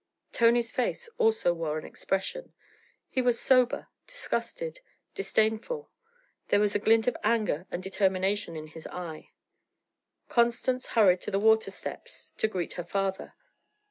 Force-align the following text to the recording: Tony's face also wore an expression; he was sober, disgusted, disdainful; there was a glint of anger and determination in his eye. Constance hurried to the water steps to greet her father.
Tony's 0.31 0.71
face 0.71 1.07
also 1.19 1.53
wore 1.53 1.77
an 1.77 1.85
expression; 1.85 2.53
he 3.07 3.21
was 3.21 3.39
sober, 3.39 3.87
disgusted, 4.07 4.79
disdainful; 5.13 5.91
there 6.47 6.59
was 6.59 6.73
a 6.73 6.79
glint 6.79 7.05
of 7.05 7.15
anger 7.23 7.67
and 7.69 7.83
determination 7.83 8.55
in 8.55 8.65
his 8.65 8.87
eye. 8.87 9.29
Constance 10.27 10.87
hurried 10.97 11.21
to 11.21 11.29
the 11.29 11.37
water 11.37 11.69
steps 11.69 12.31
to 12.39 12.47
greet 12.47 12.73
her 12.73 12.83
father. 12.83 13.35